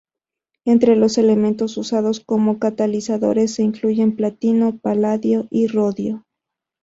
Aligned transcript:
Entre 0.65 0.95
los 0.95 1.19
elementos 1.19 1.77
usados 1.77 2.21
como 2.21 2.57
catalizadores 2.57 3.53
se 3.53 3.61
incluyen 3.61 4.15
platino, 4.15 4.79
paladio 4.79 5.45
y 5.51 5.67
rodio. 5.67 6.25